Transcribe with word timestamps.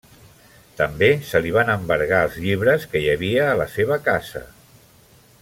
També 0.77 1.09
se 1.31 1.41
li 1.43 1.51
van 1.57 1.69
embargar 1.73 2.21
els 2.29 2.39
llibres 2.47 2.89
que 2.95 3.03
hi 3.03 3.07
havia 3.13 3.45
a 3.51 3.61
la 3.61 3.69
seva 3.75 4.01
casa. 4.09 4.43